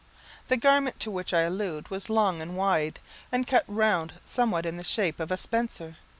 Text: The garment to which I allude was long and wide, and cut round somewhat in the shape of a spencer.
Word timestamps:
The 0.47 0.57
garment 0.57 0.99
to 1.01 1.11
which 1.11 1.31
I 1.31 1.41
allude 1.41 1.91
was 1.91 2.09
long 2.09 2.41
and 2.41 2.57
wide, 2.57 2.99
and 3.31 3.45
cut 3.45 3.65
round 3.67 4.13
somewhat 4.25 4.65
in 4.65 4.77
the 4.77 4.83
shape 4.83 5.19
of 5.19 5.29
a 5.29 5.37
spencer. 5.37 5.95